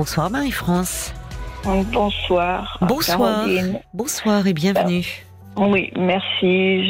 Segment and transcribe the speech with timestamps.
[0.00, 1.12] Bonsoir Marie-France.
[1.92, 2.78] Bonsoir.
[2.80, 3.18] Bonsoir.
[3.44, 3.80] Caroline.
[3.92, 5.04] Bonsoir et bienvenue.
[5.58, 6.88] Oui, merci.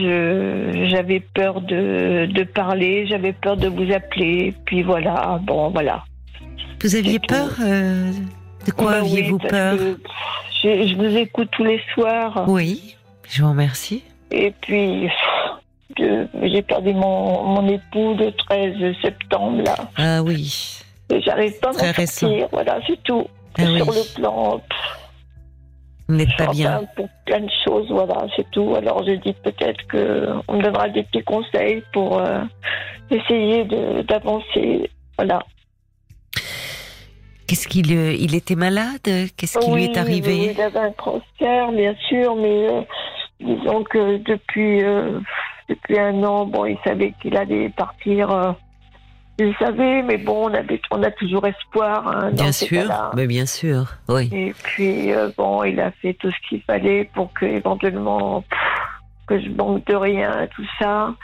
[0.88, 4.54] J'avais peur de, de parler, j'avais peur de vous appeler.
[4.64, 6.04] Puis voilà, bon, voilà.
[6.80, 8.12] Vous aviez peur euh,
[8.64, 9.76] De quoi Bah oui, aviez-vous peur
[10.62, 12.44] je, je vous écoute tous les soirs.
[12.46, 12.94] Oui,
[13.28, 14.04] je vous remercie.
[14.30, 15.08] Et puis,
[15.98, 19.74] j'ai perdu mon, mon époux le 13 septembre, là.
[19.96, 20.84] Ah oui.
[21.18, 22.48] J'arrive pas à m'en sortir.
[22.52, 23.26] Voilà, c'est tout.
[23.58, 23.76] Ah oui.
[23.82, 24.78] Sur le plan, pff,
[26.08, 26.82] Vous n'êtes pas bien.
[26.96, 28.74] pour plein de choses, voilà, c'est tout.
[28.76, 32.40] Alors je dis peut-être que on me donnera des petits conseils pour euh,
[33.10, 33.64] essayer
[34.04, 34.90] d'avancer.
[35.18, 35.40] Voilà.
[37.46, 39.00] Qu'est-ce qu'il euh, il était malade?
[39.36, 40.52] Qu'est-ce qui lui est arrivé?
[40.54, 42.82] Il avait un cancer, bien sûr, mais euh,
[43.40, 45.18] disons que depuis euh,
[45.68, 48.54] depuis un an, bon, il savait qu'il allait partir.
[49.40, 52.06] Il savait, mais bon, on avait, on a toujours espoir.
[52.08, 54.28] hein, dans Bien sûr, mais bien sûr, oui.
[54.32, 58.58] Et puis, euh, bon, il a fait tout ce qu'il fallait pour que, éventuellement, pff,
[59.26, 61.14] que je manque de rien, tout ça.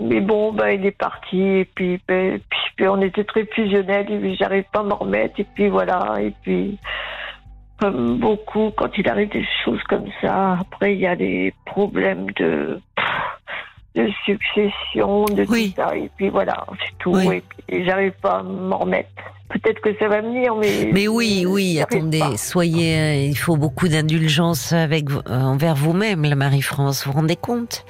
[0.00, 4.10] Mais bon, ben, il est parti, et puis, ben, puis, puis on était très fusionnels,
[4.10, 6.78] et puis j'arrive pas à m'en remettre, et puis voilà, et puis,
[7.80, 12.30] comme beaucoup, quand il arrive des choses comme ça, après, il y a des problèmes
[12.32, 12.80] de,
[13.94, 15.72] de succession, de Oui.
[15.76, 17.36] tout ça, et puis voilà, c'est tout, Oui.
[17.36, 19.08] et puis j'arrive pas à m'en remettre.
[19.48, 20.90] Peut-être que ça va venir, mais.
[20.92, 22.36] Mais oui, oui, attendez, pas.
[22.36, 27.04] soyez, euh, il faut beaucoup d'indulgence avec vous- euh, envers vous-même, la Marie-France.
[27.06, 27.84] Vous vous rendez compte?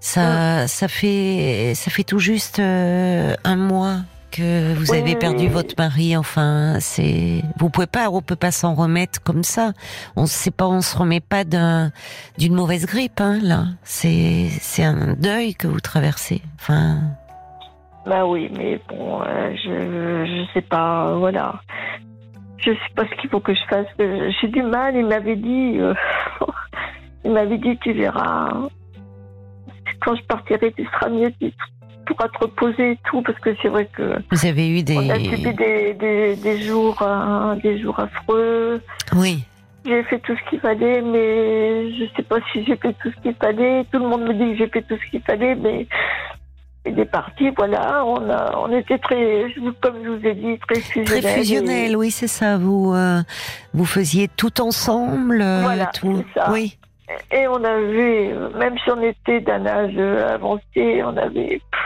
[0.00, 3.98] Ça, ça fait, ça fait tout juste euh, un mois
[4.30, 5.48] que vous avez oui, perdu oui.
[5.48, 6.16] votre mari.
[6.16, 9.72] Enfin, c'est, vous pouvez pas, on peut pas s'en remettre comme ça.
[10.16, 11.90] On sait pas, on se remet pas d'un,
[12.38, 13.64] d'une mauvaise grippe, hein, là.
[13.82, 16.42] C'est, c'est un deuil que vous traversez.
[16.56, 16.98] Enfin,
[18.06, 21.60] Bah oui, mais bon, euh, je je sais pas, voilà.
[22.58, 23.86] Je sais pas ce qu'il faut que je fasse.
[23.98, 24.94] J'ai du mal.
[24.94, 25.94] Il m'avait dit, euh,
[27.24, 28.68] il m'avait dit, tu verras.
[30.00, 31.52] Quand je partirai, tu seras mieux, tu
[32.14, 35.08] pourras te reposer et tout, parce que c'est vrai que vous avez eu des, on
[35.10, 38.80] a subi des, des, des jours, euh, des jours affreux.
[39.16, 39.44] oui.
[39.86, 43.22] J'ai fait tout ce qu'il fallait, mais je sais pas si j'ai fait tout ce
[43.22, 43.82] qu'il fallait.
[43.90, 45.86] Tout le monde me dit que j'ai fait tout ce qu'il fallait, mais
[46.84, 48.04] il est parti, voilà.
[48.04, 49.46] On, a, on était très,
[49.80, 51.22] comme je vous ai dit, très fusionnels.
[51.22, 52.58] Très fusionnel, oui, c'est ça.
[52.58, 53.22] Vous, euh,
[53.72, 56.22] vous faisiez tout ensemble, euh, Voilà, tout.
[56.34, 56.50] ça.
[56.52, 56.76] Oui,
[57.32, 61.60] Et on avait, même si on était d'un âge euh, avancé, on avait.
[61.70, 61.80] pff,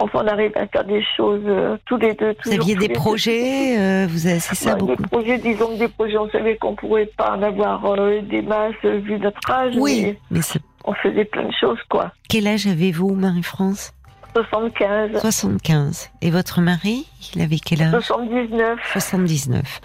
[0.00, 2.32] Enfin, on arrive à faire des choses euh, tous les deux.
[2.44, 4.94] vous aviez des projets, euh, vous avez, ça Ouais, beaucoup.
[5.02, 8.42] Des projets, disons que des projets, on savait qu'on pourrait pas en avoir euh, des
[8.42, 10.40] masses vu notre âge, Oui, mais
[10.84, 12.12] on faisait plein de choses, quoi.
[12.28, 13.92] quel âge avez-vous, Marie-France?
[14.34, 16.10] 75, 75.
[16.22, 18.02] Et votre mari, il avait quel âge?
[18.04, 18.78] 79.
[18.92, 19.80] 79.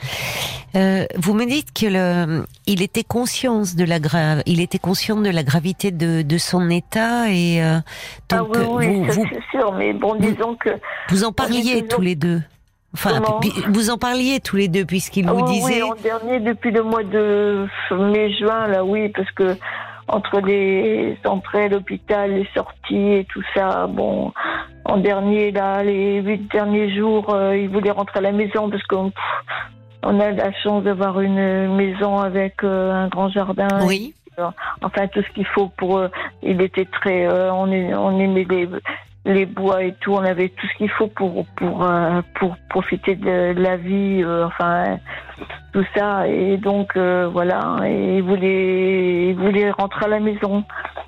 [0.76, 5.16] Euh, vous me dites que le, il était conscient de la grave, il était conscient
[5.18, 7.80] de la gravité de, de son état et euh,
[8.32, 10.70] Ah donc oui, oui, vous, c'est sûr, mais bon, vous- disons que.
[11.10, 12.42] vous en parliez tous les deux.
[12.96, 13.22] Enfin,
[13.70, 15.82] vous en parliez tous les deux puisqu'il vous oui, disait.
[15.82, 19.58] Oui, en dernier, depuis le mois de mai-juin, là, oui, parce que
[20.08, 24.32] entre les entrées à l'hôpital, les sorties et tout ça, bon,
[24.86, 28.84] en dernier, là, les huit derniers jours, euh, il voulait rentrer à la maison parce
[28.84, 29.12] qu'on
[30.04, 33.68] on a la chance d'avoir une maison avec euh, un grand jardin.
[33.86, 34.14] Oui.
[34.82, 36.02] enfin tout ce qu'il faut pour.
[36.42, 38.68] Il était très, euh, on, est, on aimait les,
[39.26, 43.16] les bois et tout, on avait tout ce qu'il faut pour pour euh, pour profiter
[43.16, 44.98] de, la vie, euh, enfin
[45.72, 46.28] tout ça.
[46.28, 50.64] Et donc euh, voilà, et il voulait il voulait rentrer à la maison.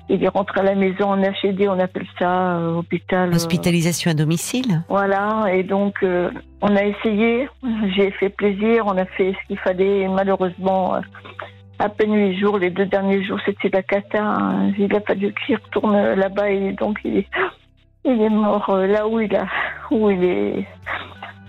[0.08, 3.28] Il est rentré à la maison en HD, on appelle ça euh, hôpital.
[3.30, 4.82] euh, Hospitalisation à domicile.
[4.88, 6.30] voilà, et donc euh,
[6.62, 7.48] on a essayé,
[7.96, 10.94] j'ai fait plaisir, on a fait ce qu'il fallait, et malheureusement,
[11.80, 14.22] à peine huit jours, les deux derniers jours, c'était la cata.
[14.22, 14.72] hein.
[14.78, 17.26] Il a fallu qu'il retourne là-bas et donc il est,
[18.06, 19.46] il est mort euh, là où il a,
[19.90, 20.66] où il est.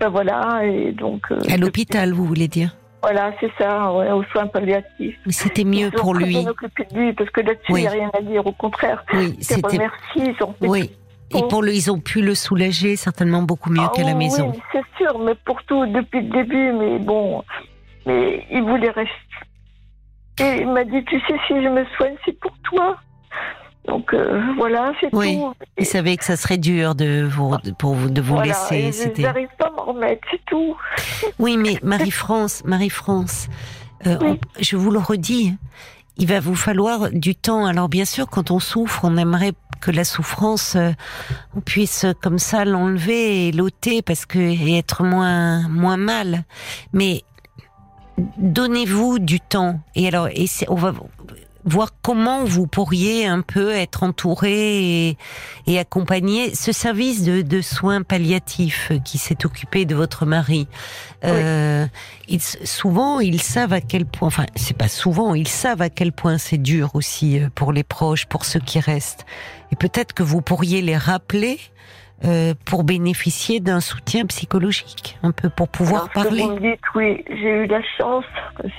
[0.00, 1.22] Ben voilà, et donc.
[1.30, 2.76] euh, À l'hôpital, vous voulez dire?
[3.02, 5.16] Voilà, c'est ça, ouais, aux soins palliatifs.
[5.24, 6.44] Mais c'était mieux pour lui.
[6.44, 7.80] de lui, parce que là-dessus, il Oui.
[7.82, 9.04] n'y a rien à dire, au contraire.
[9.12, 9.66] Oui, Je les c'était.
[9.76, 10.90] remercie, ils ont fait Oui.
[11.34, 14.24] Et pour le, ils ont pu le soulager certainement beaucoup mieux Ah qu'à la oui,
[14.24, 14.50] maison.
[14.52, 17.42] Oui, c'est sûr, mais pour tout, depuis le début, mais bon,
[18.06, 19.12] mais il voulait rester.
[20.40, 22.96] Et il m'a dit, tu sais, si je me soigne, c'est pour toi.
[23.88, 25.36] Donc euh, voilà, c'est Oui.
[25.36, 25.52] tout.
[25.78, 28.76] Il savait que ça serait dur de vous, de- pour vous, de vous Voilà, laisser.
[28.76, 29.22] et je C'était.
[29.22, 30.76] n'arrive pas à m'en remettre, c'est tout.
[31.38, 33.48] Oui, mais Marie-France, Marie-France,
[34.06, 34.38] euh, Oui.
[34.60, 35.56] je vous le redis,
[36.18, 37.64] il va vous falloir du temps.
[37.64, 40.90] Alors bien sûr, quand on souffre, on aimerait que la souffrance, euh,
[41.56, 46.44] on puisse comme ça l'enlever et l'ôter parce que et être moins moins mal.
[46.92, 47.22] Mais
[48.36, 49.80] donnez-vous du temps.
[49.94, 50.92] Et alors, et on va
[51.68, 55.16] voir comment vous pourriez un peu être entouré
[55.66, 60.66] et, accompagner ce service de, soins palliatifs qui s'est occupé de votre mari.
[61.24, 61.86] Euh,
[62.64, 66.38] souvent, ils savent à quel point, enfin, c'est pas souvent, ils savent à quel point
[66.38, 69.26] c'est dur aussi euh, pour les proches, pour ceux qui restent.
[69.72, 71.58] Et peut-être que vous pourriez les rappeler
[72.24, 76.42] euh, pour bénéficier d'un soutien psychologique, un peu pour pouvoir parler.
[76.42, 78.24] Vous me dites, oui, j'ai eu la chance,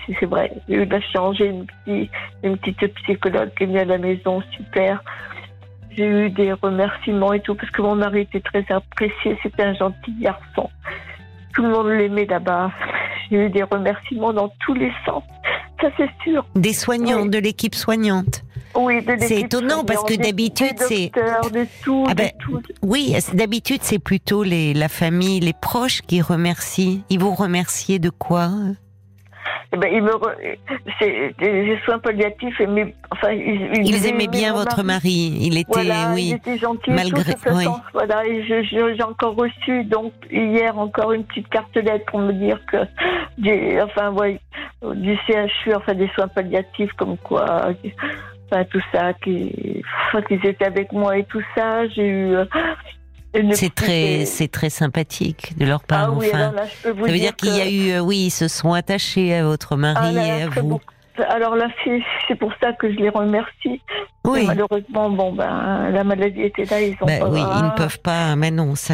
[0.06, 2.12] si c'est vrai, j'ai eu la chance, j'ai une, petite,
[2.44, 5.02] une petite psychologue qui est venue à la maison, super.
[5.92, 9.74] J'ai eu des remerciements et tout, parce que mon mari était très apprécié, c'était un
[9.74, 10.70] gentil garçon.
[11.54, 12.72] Tout le monde l'aimait là-bas.
[13.32, 15.24] J'ai eu des remerciements dans tous les sens,
[15.80, 16.46] ça c'est sûr.
[16.56, 18.44] Des soignants, de l'équipe soignante
[18.86, 22.32] oui, c'est étonnant parce que d'habitude c'est ah ben,
[22.82, 27.04] oui, d'habitude c'est plutôt les la famille, les proches qui remercient.
[27.10, 28.50] Ils vous remercier de quoi?
[29.72, 30.12] Eh ben, ils me
[31.00, 35.38] c'est des soins palliatifs mais enfin ils, ils, aimaient bien votre mari.
[35.42, 37.66] il était oui il était gentil malgré tout, oui.
[37.66, 42.78] Sens, voilà j'ai encore reçu donc hier encore une petite cartelette pour me dire que
[43.38, 44.40] des enfin ouais,
[44.96, 47.68] du CHU enfin des soins palliatifs comme quoi
[48.66, 49.84] tout ça, qui,
[50.28, 51.88] qu'ils étaient avec moi et tout ça.
[51.88, 52.36] J'ai eu.
[52.36, 52.46] Euh,
[53.52, 56.10] c'est très, c'est très sympathique de leur part.
[56.12, 58.00] Ah oui, enfin, là, je peux vous ça veut dire, qu'il y a eu, euh,
[58.00, 60.80] oui, ils se sont attachés à votre mari ah, et à vous.
[61.28, 61.68] Alors là,
[62.28, 63.82] c'est pour ça que je les remercie.
[64.26, 64.46] Oui.
[64.46, 68.36] malheureusement, bon, ben, la maladie était là, ils ont ben Oui, ils ne peuvent pas,
[68.36, 68.94] mais non, ça.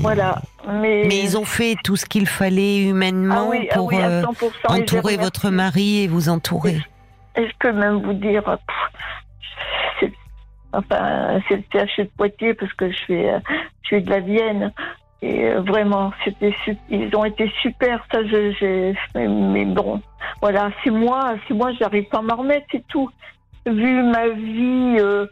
[0.00, 0.36] Voilà.
[0.68, 1.04] Mais...
[1.06, 4.22] mais ils ont fait tout ce qu'il fallait humainement ah ah pour euh,
[4.68, 6.78] entourer votre mari et vous entourer.
[7.36, 8.42] Et je peux même vous dire,
[10.76, 13.38] enfin, c'est le CHU de Poitiers parce que je suis, euh,
[13.82, 14.72] je suis de la Vienne.
[15.22, 16.54] Et euh, vraiment, c'était,
[16.90, 18.04] ils ont été super.
[18.12, 18.18] Ça,
[19.14, 20.02] mais, bon,
[20.42, 23.10] voilà, c'est moi, c'est moi, j'arrive pas à m'en remettre, c'est tout.
[23.66, 25.26] Vu ma vie, euh,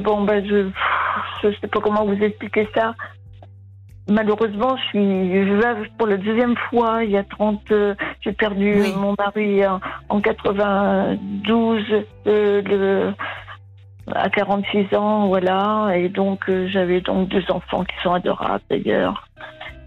[0.00, 0.68] bon, ben, je,
[1.42, 2.94] je sais pas comment vous expliquer ça.
[4.08, 7.02] Malheureusement, je suis veuve pour la deuxième fois.
[7.04, 7.72] Il y a 30,
[8.20, 9.62] j'ai perdu mon mari
[10.08, 11.84] en, 92.
[12.24, 13.12] le,
[14.14, 15.90] à 46 ans, voilà.
[15.96, 19.26] Et donc, euh, j'avais donc deux enfants qui sont adorables d'ailleurs.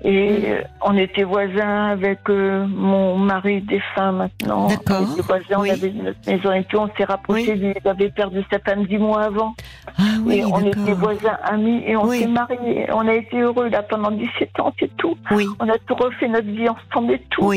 [0.01, 4.67] Et euh, on était voisins avec euh, mon mari défunt maintenant.
[4.67, 5.01] D'accord.
[5.01, 7.59] On était voisins, on avait notre maison et puis on s'est rapprochés.
[7.61, 7.73] Oui.
[7.83, 9.55] Il avait perdu sa femme dix mois avant.
[9.97, 12.87] Ah, oui, et on était voisins, amis et on s'est mariés.
[12.93, 15.17] On a été heureux là pendant 17 ans, c'est tout.
[15.31, 15.45] Oui.
[15.59, 17.51] On a tout refait notre vie ensemble et tout.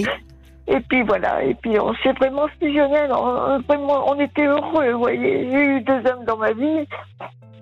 [0.68, 4.98] Et puis voilà, et puis on s'est vraiment fusionné, on, vraiment, on était heureux, vous
[5.00, 5.50] voyez.
[5.50, 6.86] J'ai eu deux hommes dans ma vie,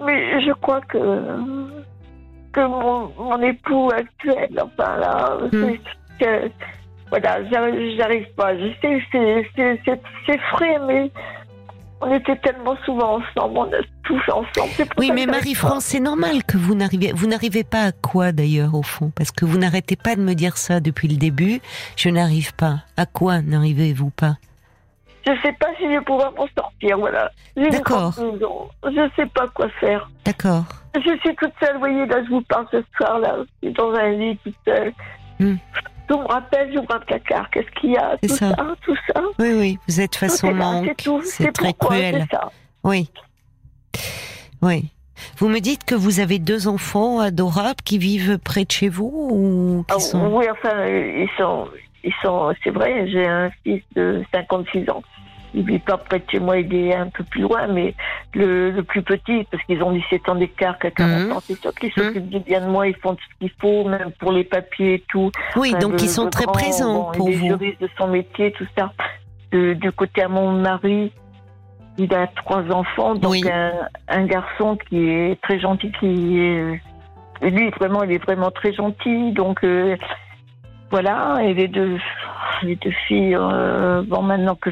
[0.05, 0.99] mais je crois que,
[2.53, 5.77] que mon, mon époux actuel, enfin là, hmm.
[6.21, 6.53] c'est,
[7.09, 7.43] voilà,
[7.97, 8.57] j'arrive pas.
[8.57, 9.01] Je sais
[9.57, 9.79] que
[10.27, 11.11] c'est frais, mais
[12.01, 14.71] on était tellement souvent ensemble, on a fait ensemble.
[14.99, 18.83] Oui, mais Marie-France, c'est normal que vous n'arrivez, vous n'arrivez pas à quoi d'ailleurs au
[18.83, 19.13] fond?
[19.15, 21.61] Parce que vous n'arrêtez pas de me dire ça depuis le début.
[21.97, 22.81] Je n'arrive pas.
[22.97, 24.37] À quoi n'arrivez-vous pas?
[25.27, 27.31] Je sais pas si je vais pouvoir m'en sortir, voilà.
[27.55, 28.15] D'accord.
[28.17, 30.11] Je sais pas quoi faire.
[30.25, 30.65] D'accord.
[30.95, 33.75] Je suis toute seule, vous voyez, là, je vous parle ce soir, là, je suis
[33.75, 34.93] dans un lit toute seule.
[35.39, 35.57] Hmm
[36.11, 38.57] tout me rappelle, j'ouvre un placard, qu'est-ce qu'il y a, tout ça.
[38.85, 39.23] tout ça.
[39.39, 42.27] Oui, oui, vous êtes façon manque, c'est très cruel.
[42.33, 42.51] Ça.
[42.83, 43.09] Oui,
[44.61, 44.87] oui.
[45.37, 49.29] Vous me dites que vous avez deux enfants adorables qui vivent près de chez vous
[49.31, 50.35] ou qui ah, sont...
[50.35, 51.69] Oui, enfin, ils sont,
[52.03, 55.03] ils sont, c'est vrai, j'ai un fils de 56 ans
[55.55, 57.95] il vit pas près de chez moi, il est un peu plus loin, mais
[58.35, 61.33] le, le plus petit, parce qu'ils ont 17 ans d'écart qu'à 40 mhm.
[61.33, 62.43] ans, c'est sûr qu'ils s'occupent mhm.
[62.43, 65.31] bien de moi, ils font tout ce qu'il faut, même pour les papiers et tout.
[65.57, 67.47] Oui, donc ils sont très présents pour vous.
[67.47, 68.93] juristes de son métier, tout ça.
[69.53, 71.13] du côté à mon mari,
[71.99, 73.73] il a trois enfants, donc un,
[74.09, 76.81] un, garçon qui est très gentil, qui est,
[77.43, 79.97] lui vraiment, il est vraiment très gentil, donc euh,
[80.91, 81.99] voilà, et les deux,
[82.63, 84.71] les deux filles, euh, bon maintenant que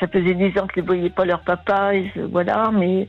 [0.00, 3.08] ça faisait dix ans qu'ils ne voyaient pas leur papa, et voilà, mais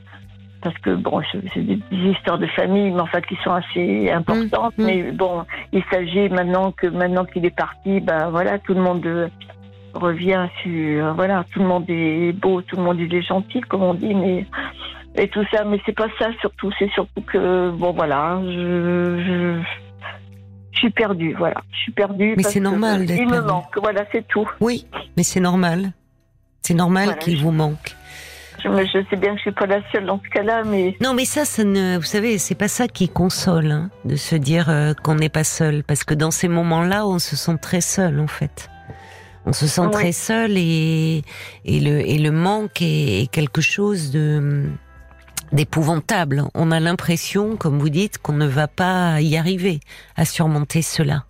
[0.62, 4.76] parce que bon, c'est des, histoires de famille, mais enfin qui sont assez importantes.
[4.76, 4.86] Mmh, mmh.
[4.86, 9.06] Mais bon, il s'agit maintenant que maintenant qu'il est parti, ben voilà, tout le monde
[9.06, 9.28] euh,
[9.94, 13.94] revient sur, voilà, tout le monde est beau, tout le monde est gentil, comme on
[13.94, 14.46] dit, mais
[15.16, 19.60] et tout ça, mais c'est pas ça surtout, c'est surtout que bon voilà, je,
[20.78, 21.62] je suis perdue, voilà.
[21.72, 22.34] Je suis perdue.
[22.36, 24.48] Mais c'est normal d'être Il me manque, voilà, c'est tout.
[24.60, 25.92] Oui, mais c'est normal.
[26.68, 27.96] C'est normal qu'il vous manque.
[28.62, 28.68] Je,
[29.08, 31.46] sais bien que je suis pas la seule dans ce cas-là, mais Non, mais ça,
[31.46, 35.14] ça ne, vous savez, c'est pas ça qui console, hein, de se dire euh, qu'on
[35.14, 38.68] n'est pas seul, parce que dans ces moments-là, on se sent très seul, en fait.
[39.46, 39.92] On se sent Oui.
[39.92, 41.22] très seul et
[41.64, 44.64] et le et le manque est, est quelque chose de
[45.52, 46.42] d'épouvantable.
[46.54, 49.80] On a l'impression, comme vous dites, qu'on ne va pas y arriver
[50.16, 51.24] à surmonter cela.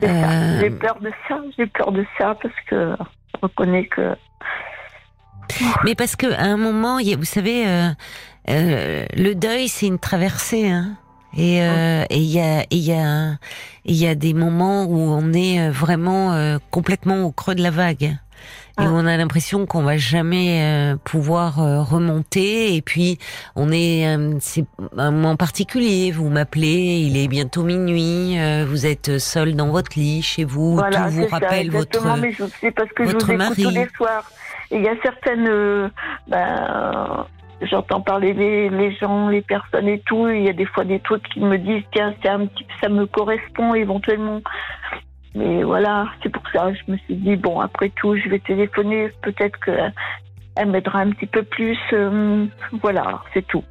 [0.00, 0.06] ça.
[0.06, 1.40] Euh, j'ai peur de ça.
[1.58, 2.94] J'ai peur de ça parce que
[3.34, 4.14] je reconnais que
[5.84, 7.88] Mais parce que à un moment, y a- vous savez, euh,
[8.50, 10.96] euh, le deuil, c'est une traversée, hein.
[11.36, 13.36] Et euh, et il y a et il y a et
[13.86, 17.62] il y a des moments où on est euh, vraiment euh, complètement au creux de
[17.62, 18.16] la vague et
[18.76, 18.84] Ah.
[18.84, 22.74] où on a l'impression qu'on va jamais euh, pouvoir euh, remonter.
[22.76, 23.18] Et puis
[23.56, 24.66] on est euh, c'est
[24.98, 26.10] un moment particulier.
[26.12, 28.38] Vous m'appelez, il est bientôt minuit.
[28.38, 30.74] euh, vous êtes seul dans votre lit chez vous.
[30.74, 33.62] voilà, tout vous ça, rappelle votre Mais je parce que je votre vous écoute mari.
[33.62, 34.30] tous les soirs.
[34.72, 35.90] Il y a certaines,
[36.28, 37.26] ben,
[37.62, 40.28] j'entends parler les, gens, les personnes et tout.
[40.28, 42.88] Il y a des fois des trucs qui me disent tiens, c'est un petit, ça
[42.88, 44.40] me correspond éventuellement.
[45.34, 49.10] Mais voilà, c'est pour ça je me suis dit bon, après tout, je vais téléphoner.
[49.22, 49.72] Peut-être que
[50.54, 51.78] elle m'aidera un petit peu plus.
[51.92, 52.46] euh,
[52.82, 53.64] voilà, c'est tout.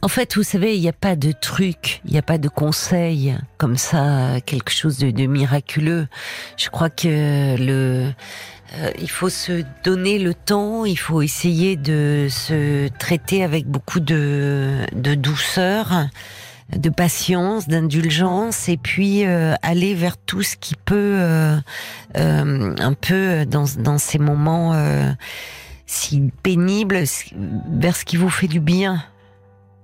[0.00, 2.48] En fait, vous savez, il n'y a pas de truc, il n'y a pas de
[2.48, 6.08] conseil comme ça, quelque chose de miraculeux.
[6.56, 8.10] Je crois que le,
[8.74, 14.00] euh, il faut se donner le temps, il faut essayer de se traiter avec beaucoup
[14.00, 16.06] de, de douceur,
[16.74, 21.60] de patience, d'indulgence, et puis euh, aller vers tout ce qui peut, euh,
[22.14, 24.74] un peu dans, ces moments
[25.86, 27.04] si pénibles,
[27.70, 29.04] vers ce qui vous fait du bien.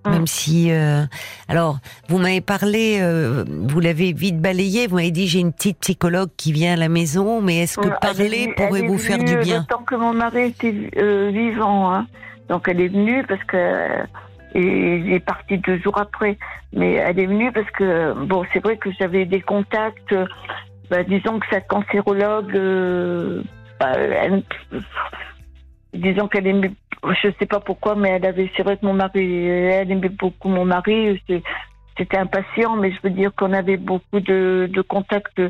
[0.06, 0.10] Mm.
[0.10, 1.04] Même si, euh,
[1.48, 1.78] alors,
[2.08, 4.86] vous m'avez parlé, euh, vous l'avez vite balayé.
[4.86, 7.88] Vous m'avez dit j'ai une petite psychologue qui vient à la maison, mais est-ce que
[8.00, 9.64] parler pourrait vous faire du venue bien?
[9.64, 12.06] temps que mon mari était euh, vivant, hein.
[12.48, 14.02] donc elle est venue parce que
[14.54, 16.38] et il est parti deux jours après.
[16.72, 20.12] Mais elle est venue parce que bon, c'est vrai que j'avais des contacts.
[20.12, 20.26] euh,
[20.90, 23.42] bah, disons que sa cancérologue, euh,
[23.78, 24.42] bah, elle-
[25.92, 26.72] disons qu'elle aimait,
[27.22, 30.48] je sais pas pourquoi, mais elle avait, c'est vrai que mon mari, elle aimait beaucoup
[30.48, 31.20] mon mari.
[31.96, 35.40] C'était un patient, mais je veux dire qu'on avait beaucoup de, de contacts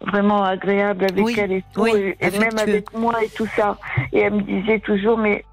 [0.00, 3.46] vraiment agréables avec Oui, elle et tout, oui, et, et même avec moi et tout
[3.56, 3.78] ça.
[4.12, 5.44] Et elle me disait toujours, mais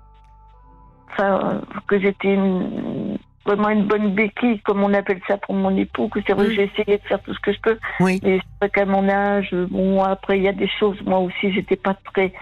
[1.12, 6.08] enfin, que j'étais une- vraiment une bonne béquille, comme on appelle ça pour mon époux,
[6.10, 6.56] que c'est vrai que Mm.
[6.56, 7.78] j'ai essayé de faire tout ce que je peux.
[8.00, 8.20] Oui.
[8.24, 11.52] Mais c'est vrai qu'à mon âge, bon, après, il y a des choses, moi aussi,
[11.52, 12.34] j'étais pas très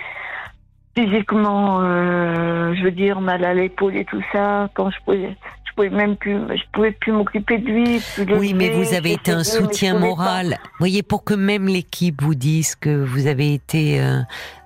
[1.03, 4.69] physiquement, euh, je veux dire, mal à l'épaule et tout ça.
[4.73, 8.01] Quand je pouvais, je pouvais même plus, je pouvais plus m'occuper de lui.
[8.37, 10.57] Oui, mais vous avez été un soutien moral.
[10.63, 14.19] Vous voyez, pour que même l'équipe vous dise que vous avez été euh,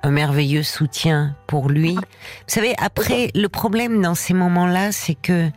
[0.04, 1.94] un merveilleux soutien pour lui.
[1.96, 2.02] Vous
[2.48, 5.50] savez, après, le problème dans ces moments-là, c'est que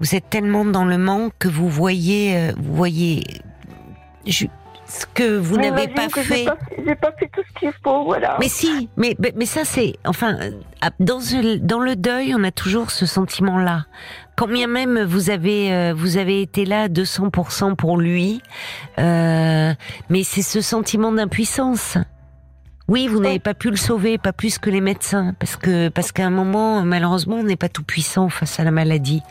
[0.00, 3.22] vous êtes tellement dans le manque que vous voyez, euh, vous voyez
[4.26, 4.46] je-
[4.94, 6.46] ce que vous n'avez pas fait.
[6.78, 8.36] J'ai pas, pas fait tout ce qu'il faut, voilà.
[8.38, 10.38] Mais si, mais, mais, ça c'est, enfin,
[11.00, 11.18] dans,
[11.60, 13.86] dans le deuil, on a toujours ce sentiment-là.
[14.36, 18.40] Quand bien même vous avez, euh, vous avez été là à 200% pour lui,
[18.98, 19.72] euh,
[20.10, 21.98] mais c'est ce sentiment d'impuissance.
[22.86, 26.12] Oui, vous n'avez pas pu le sauver, pas plus que les médecins, parce que parce
[26.12, 29.22] qu'à un moment, malheureusement, on n'est pas tout puissant face à la maladie.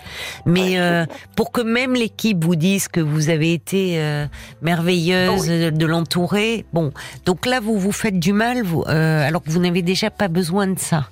[0.47, 1.05] Mais euh,
[1.35, 4.25] pour que même l'équipe vous dise que vous avez été euh,
[4.63, 6.91] merveilleuse euh, de l'entourer, bon,
[7.27, 10.29] donc là vous vous faites du mal, vous, euh, alors que vous n'avez déjà pas
[10.29, 11.09] besoin de ça.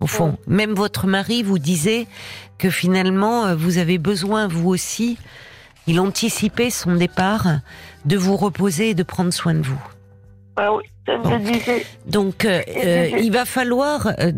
[0.00, 2.08] Au fond, même votre mari vous disait
[2.58, 5.18] que finalement euh, vous avez besoin vous aussi.
[5.86, 7.46] Il anticipait son départ
[8.06, 9.80] de vous reposer et de prendre soin de vous.
[10.56, 11.38] Ah oui, ça me Bon.
[11.38, 11.84] disait.
[12.06, 14.30] Donc, euh, euh, il va falloir, euh,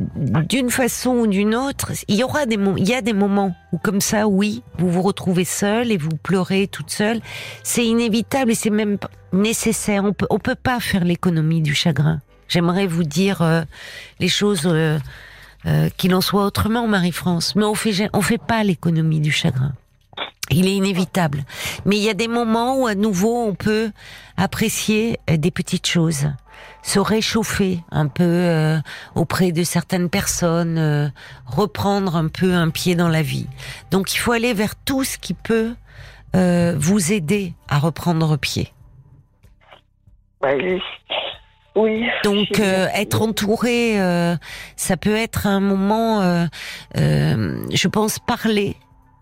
[0.49, 3.79] d'une façon ou d'une autre, il y aura des, il y a des moments où,
[3.79, 7.21] comme ça, oui, vous vous retrouvez seule et vous pleurez toute seule.
[7.63, 8.97] C'est inévitable et c'est même
[9.33, 10.05] nécessaire.
[10.05, 12.21] On peut, on peut pas faire l'économie du chagrin.
[12.49, 13.63] J'aimerais vous dire euh,
[14.21, 14.99] les choses euh,
[15.67, 19.73] euh, qu'il en soit autrement, Marie-France, mais on fait, on fait pas l'économie du chagrin.
[20.51, 21.45] Il est inévitable.
[21.85, 23.91] Mais il y a des moments où à nouveau on peut
[24.37, 26.29] apprécier euh, des petites choses,
[26.83, 28.79] se réchauffer un peu euh,
[29.15, 31.09] auprès de certaines personnes, euh,
[31.47, 33.49] reprendre un peu un pied dans la vie.
[33.91, 35.75] Donc il faut aller vers tout ce qui peut
[36.37, 38.73] euh, vous aider à reprendre pied.
[40.43, 40.79] Je-
[41.75, 42.07] oui.
[42.25, 44.37] Donc euh, être entouré, euh,
[44.77, 46.47] ça peut être un moment, euh,
[46.97, 48.77] euh, je pense, parler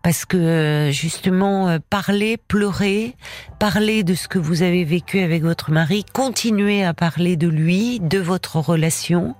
[0.04, 3.14] parce que euh, justement euh, parler, pleurer,
[3.58, 8.00] parler de ce que vous avez vécu avec votre mari, continuer à parler de lui,
[8.00, 9.34] de votre relation.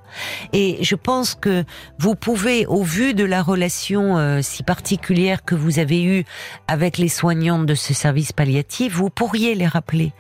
[0.54, 1.64] Et je pense que
[1.98, 6.24] vous pouvez, au vu de la relation euh, si particulière que vous avez eue
[6.66, 10.12] avec les soignantes de ce service palliatif, vous pourriez les rappeler.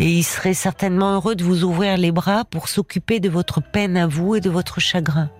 [0.00, 3.96] Et ils seraient certainement heureux de vous ouvrir les bras pour s'occuper de votre peine
[3.96, 5.30] à vous et de votre chagrin.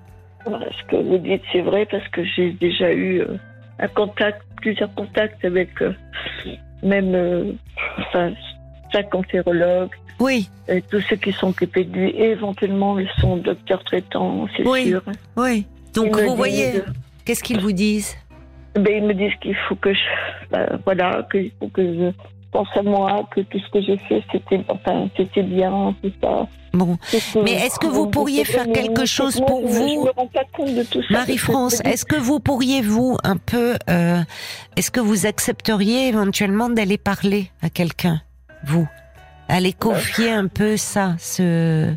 [0.46, 3.24] Ce que vous dites, c'est vrai parce que j'ai déjà eu
[3.78, 5.92] un contact, plusieurs contacts avec euh,
[6.82, 7.52] même euh,
[7.98, 8.32] enfin,
[8.92, 9.90] chaque cancérologue.
[10.20, 10.48] Oui.
[10.68, 14.88] Et tous ceux qui sont occupés de lui, et éventuellement son docteur traitant, c'est oui.
[14.88, 15.02] sûr.
[15.36, 15.66] Oui.
[15.92, 16.82] Donc vous voyez,
[17.24, 18.16] qu'est-ce qu'ils vous disent?
[18.74, 20.00] Ben, Ils me disent qu'il faut que je.
[20.50, 22.10] Ben, voilà, qu'il faut que je
[22.52, 26.46] pense à moi, que tout ce que j'ai fait, c'était enfin, c'était bien, tout ça.
[26.74, 26.98] Bon.
[27.36, 30.08] Mais est-ce que vous pourriez faire quelque chose pour vous
[31.08, 34.18] Marie-France, est-ce que vous pourriez, vous, un peu, euh,
[34.76, 38.20] est-ce que vous accepteriez éventuellement d'aller parler à quelqu'un,
[38.64, 38.88] vous?
[39.48, 41.94] Aller confier un peu ça, ce,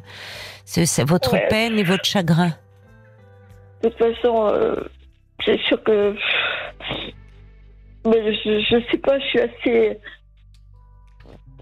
[0.66, 2.52] ce, votre peine et votre chagrin
[3.82, 4.76] De toute façon, euh,
[5.44, 6.14] c'est sûr que.
[8.06, 10.00] Mais je, je sais pas, je suis assez.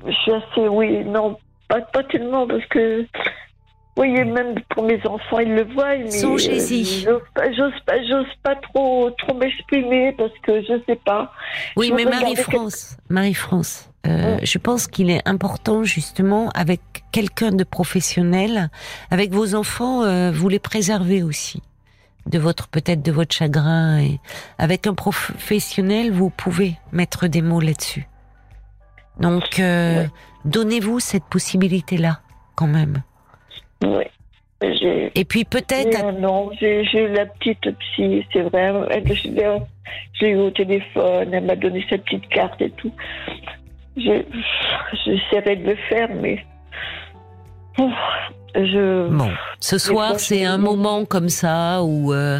[0.06, 3.06] Je suis assez, oui, non, pas, pas tellement parce que.
[3.98, 5.96] Oui, même pour mes enfants, ils le voient.
[5.96, 7.06] Mais Songez-y.
[7.06, 11.32] J'ose pas, j'ose pas, j'ose pas trop, trop m'exprimer parce que je sais pas.
[11.78, 16.82] Oui, mais Marie-France, Marie-France, euh, je pense qu'il est important justement avec
[17.14, 18.70] quelqu'un de professionnel,
[19.12, 21.62] avec vos enfants, euh, vous les préservez aussi
[22.26, 24.20] de votre peut-être de votre chagrin et
[24.58, 28.08] avec un professionnel, vous pouvez mettre des mots là-dessus.
[29.20, 30.06] Donc, euh,
[30.44, 32.20] donnez-vous cette possibilité-là,
[32.56, 33.02] quand même.
[33.84, 34.06] Oui.
[35.16, 36.12] Et puis peut-être.
[36.20, 38.74] Non, j'ai la petite psy, c'est vrai.
[39.06, 42.92] Je l'ai eu au téléphone, elle m'a donné sa petite carte et tout.
[43.98, 46.44] J'essaierai de le faire, mais.
[48.56, 49.10] Je...
[49.10, 49.30] Bon,
[49.60, 52.40] ce soir, c'est un moment comme ça où euh,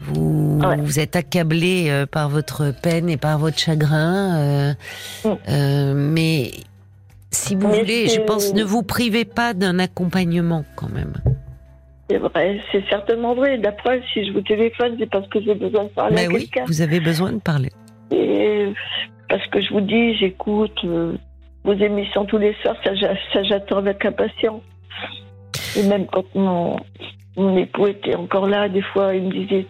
[0.00, 4.36] vous, vous êtes accablé euh, par votre peine et par votre chagrin.
[4.36, 4.72] Euh,
[5.24, 5.28] mm.
[5.48, 6.50] euh, mais
[7.30, 11.14] si vous voulez, je pense, ne vous privez pas d'un accompagnement quand même.
[12.08, 13.58] C'est vrai, c'est certainement vrai.
[13.58, 16.48] D'après, si je vous téléphone, c'est parce que j'ai besoin de parler Mais à oui,
[16.66, 17.70] vous avez besoin de parler.
[18.12, 18.72] Et
[19.28, 20.84] parce que je vous dis, j'écoute
[21.64, 22.92] vos émissions tous les soirs, ça,
[23.32, 24.62] ça j'attends avec impatience.
[25.76, 26.76] Et même quand mon,
[27.36, 29.66] mon époux était encore là, des fois, il me disait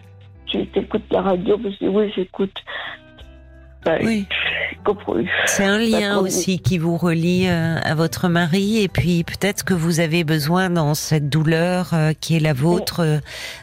[0.47, 2.63] tu écoutes la radio Je dis oui, j'écoute.
[4.03, 4.27] Oui.
[5.45, 9.73] C'est un lien aussi qui vous relie euh, à votre mari et puis peut-être que
[9.73, 13.19] vous avez besoin dans cette douleur euh, qui est la vôtre euh,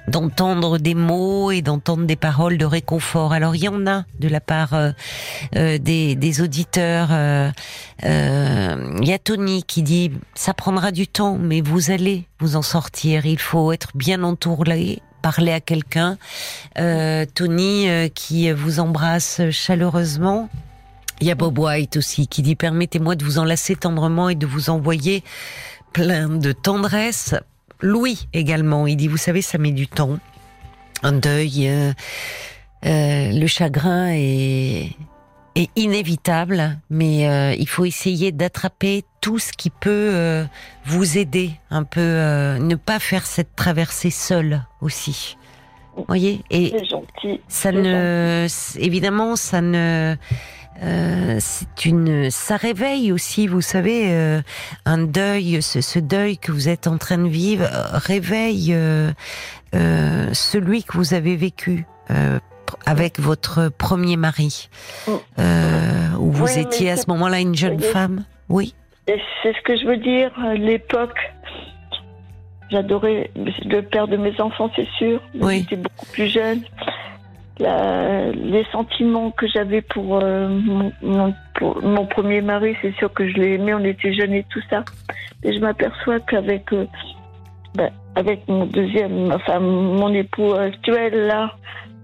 [0.07, 3.33] d'entendre des mots et d'entendre des paroles de réconfort.
[3.33, 4.75] Alors il y en a de la part
[5.53, 7.09] des, des, auditeurs.
[8.03, 12.63] Il y a Tony qui dit ça prendra du temps mais vous allez vous en
[12.63, 13.25] sortir.
[13.25, 16.19] Il faut être bien entouré parler à quelqu'un.
[16.79, 20.51] Euh, Tony euh, qui vous embrasse chaleureusement.
[21.23, 24.45] Il y a Bob White aussi qui dit permettez-moi de vous enlacer tendrement et de
[24.45, 25.25] vous envoyer
[25.95, 27.35] plein de tendresse.
[27.81, 30.19] Louis également, il dit vous savez ça met du temps,
[31.03, 31.93] un deuil, euh,
[32.85, 34.91] le chagrin est
[35.57, 40.45] est inévitable, mais il faut essayer d'attraper tout ce qui peut euh,
[40.85, 45.39] vous aider un peu, euh, ne pas faire cette traversée seule aussi.
[45.97, 46.45] Vous voyez?
[46.51, 46.75] Et
[47.49, 48.47] ça ne,
[48.79, 50.15] évidemment, ça ne,
[51.39, 54.43] c'est une, ça réveille aussi, vous savez,
[54.85, 58.77] un deuil, ce, ce, deuil que vous êtes en train de vivre réveille
[59.73, 61.87] celui que vous avez vécu
[62.85, 64.69] avec votre premier mari,
[65.09, 65.23] oh.
[65.39, 68.25] euh, où vous étiez à ce moment-là une jeune femme.
[68.49, 68.75] Oui.
[69.07, 70.31] C'est ce que je veux dire.
[70.55, 71.19] L'époque,
[72.71, 75.21] j'adorais le père de mes enfants, c'est sûr.
[75.41, 75.61] Oui.
[75.61, 76.63] J'étais beaucoup plus jeune.
[77.59, 80.49] les sentiments que j'avais pour, euh,
[81.03, 84.85] mon, premier mari, c'est sûr que je l'ai aimé, on était jeunes et tout ça.
[85.43, 86.87] Et je m'aperçois qu'avec euh,
[87.75, 91.55] ben, avec mon deuxième, enfin mon époux actuel là,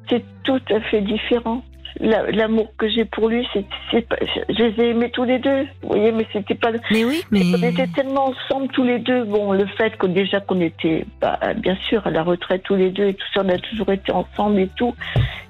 [0.09, 1.63] c'est tout à fait différent.
[2.01, 5.65] L'amour que j'ai pour lui, c'est, je les ai aimés tous les deux.
[5.83, 6.71] Vous voyez, mais c'était pas.
[6.91, 9.25] Mais oui, mais on était tellement ensemble tous les deux.
[9.25, 12.91] Bon, le fait que déjà qu'on était, bah, bien sûr, à la retraite tous les
[12.91, 14.95] deux et tout ça, on a toujours été ensemble et tout.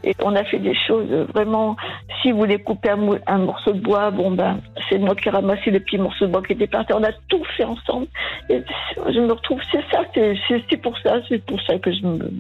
[0.03, 1.77] Et on a fait des choses vraiment.
[2.21, 2.91] Si vous voulez couper
[3.27, 6.33] un, morceau de bois, bon ben, c'est moi qui ai ramassé le petit morceau de
[6.33, 6.97] bois qui était par terre.
[6.99, 8.09] On a tout fait ensemble.
[8.49, 8.61] Et
[9.07, 12.31] je me retrouve, c'est ça, c'est, pour ça, c'est pour ça que je me,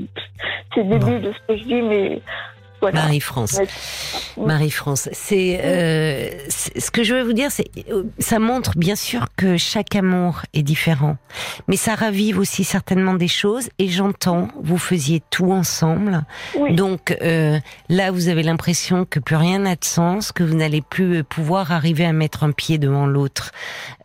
[0.74, 2.20] c'est le début de ce que je dis, mais
[2.82, 3.60] Marie-France.
[4.36, 5.08] Marie-France.
[5.12, 9.56] C'est euh, ce que je veux vous dire, c'est euh, ça montre bien sûr que
[9.56, 11.16] chaque amour est différent,
[11.68, 13.68] mais ça ravive aussi certainement des choses.
[13.78, 16.24] Et j'entends, vous faisiez tout ensemble,
[16.70, 20.82] donc euh, là vous avez l'impression que plus rien n'a de sens, que vous n'allez
[20.82, 23.52] plus pouvoir arriver à mettre un pied devant l'autre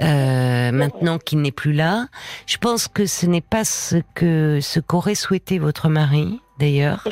[0.01, 2.07] euh, maintenant qu'il n'est plus là.
[2.45, 7.03] Je pense que ce n'est pas ce que ce qu'aurait souhaité votre mari d'ailleurs,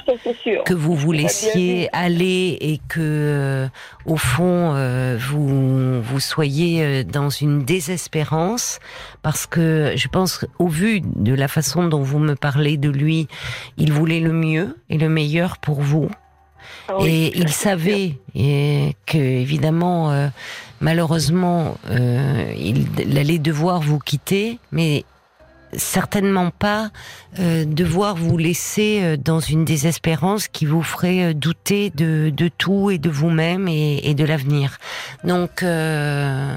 [0.66, 3.68] que vous vous laissiez aller et que, euh,
[4.06, 8.80] au fond, euh, vous vous soyez euh, dans une désespérance,
[9.22, 13.28] parce que je pense, au vu de la façon dont vous me parlez de lui,
[13.78, 16.10] il voulait le mieux et le meilleur pour vous.
[16.88, 20.30] Ah et il savait et que évidemment,
[20.82, 25.06] malheureusement, il allait devoir vous quitter, mais
[25.78, 26.90] certainement pas
[27.40, 32.48] euh, devoir vous laisser euh, dans une désespérance qui vous ferait euh, douter de, de
[32.48, 34.78] tout et de vous-même et, et, de l'avenir.
[35.24, 36.56] Donc, euh,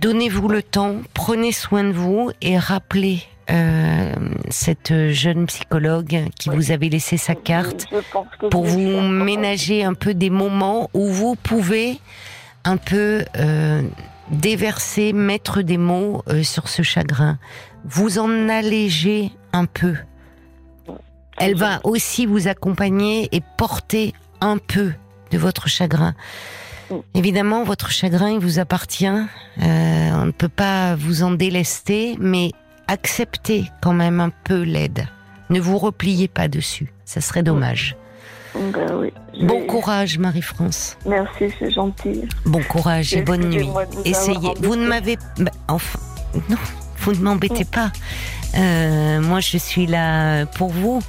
[0.00, 4.14] donnez-vous le temps, prenez soin de vous et rappelez euh,
[4.50, 7.86] cette jeune psychologue qui vous avait laissé sa carte
[8.50, 11.98] pour vous ménager un peu des moments où vous pouvez
[12.64, 13.82] un peu euh,
[14.30, 17.38] déverser, mettre des mots euh, sur ce chagrin,
[17.84, 19.96] vous en alléger un peu.
[21.38, 24.92] Elle va aussi vous accompagner et porter un peu
[25.30, 26.14] de votre chagrin.
[27.14, 29.06] Évidemment, votre chagrin, il vous appartient.
[29.06, 29.26] Euh,
[29.58, 32.52] on ne peut pas vous en délester, mais
[32.86, 35.06] acceptez quand même un peu l'aide.
[35.50, 36.92] Ne vous repliez pas dessus.
[37.04, 37.96] Ça serait dommage.
[38.54, 39.10] Ben
[39.42, 40.98] bon courage, Marie-France.
[41.06, 42.28] Merci, c'est gentil.
[42.44, 43.68] Bon courage et bonne nuit.
[44.04, 44.54] Essayez.
[44.60, 45.16] Vous ne m'avez.
[45.38, 45.98] Ben, enfin,
[46.48, 46.56] non,
[46.98, 47.90] vous ne m'embêtez pas.
[48.54, 51.00] Euh, moi, je suis là pour vous.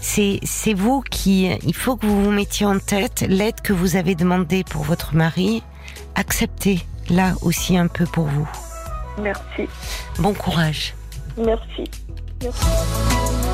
[0.00, 1.50] C'est, c'est vous qui.
[1.64, 5.14] Il faut que vous vous mettiez en tête l'aide que vous avez demandée pour votre
[5.14, 5.62] mari.
[6.14, 8.48] Acceptez là aussi un peu pour vous.
[9.20, 9.68] Merci.
[10.18, 10.94] Bon courage.
[11.36, 11.90] Merci.
[12.42, 13.51] Merci.